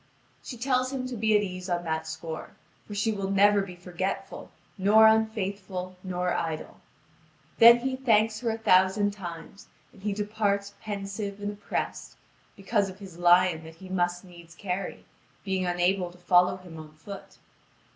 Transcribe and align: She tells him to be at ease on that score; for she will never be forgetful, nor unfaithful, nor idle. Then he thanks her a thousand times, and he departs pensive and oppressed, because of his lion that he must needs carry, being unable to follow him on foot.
She 0.41 0.57
tells 0.57 0.91
him 0.91 1.05
to 1.09 1.15
be 1.15 1.37
at 1.37 1.43
ease 1.43 1.69
on 1.69 1.83
that 1.83 2.07
score; 2.07 2.55
for 2.87 2.95
she 2.95 3.11
will 3.11 3.29
never 3.29 3.61
be 3.61 3.75
forgetful, 3.75 4.49
nor 4.75 5.05
unfaithful, 5.05 5.95
nor 6.03 6.33
idle. 6.33 6.79
Then 7.59 7.77
he 7.81 7.95
thanks 7.95 8.39
her 8.39 8.49
a 8.49 8.57
thousand 8.57 9.11
times, 9.11 9.67
and 9.93 10.01
he 10.01 10.11
departs 10.13 10.73
pensive 10.81 11.39
and 11.39 11.51
oppressed, 11.51 12.17
because 12.55 12.89
of 12.89 12.97
his 12.97 13.19
lion 13.19 13.63
that 13.63 13.75
he 13.75 13.89
must 13.89 14.23
needs 14.25 14.55
carry, 14.55 15.05
being 15.45 15.67
unable 15.67 16.09
to 16.11 16.17
follow 16.17 16.57
him 16.57 16.79
on 16.79 16.93
foot. 16.93 17.37